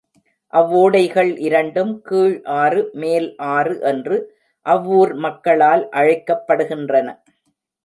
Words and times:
அவ்வோடைகள் 0.53 1.29
இரண்டும் 1.39 1.91
கீழ் 2.01 2.33
ஆறு, 2.61 2.81
மேல் 2.93 3.27
ஆறு 3.51 3.75
என்று 3.83 4.17
அவ்வூர் 4.65 5.13
மக்களால் 5.25 5.85
அழைக்கப்படுகின்றன. 5.93 7.07